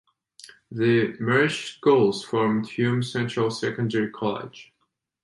The 0.71 1.15
merged 1.19 1.75
schools 1.77 2.23
formed 2.23 2.67
Hume 2.67 3.03
Central 3.03 3.51
Secondary 3.51 4.09
College. 4.09 4.73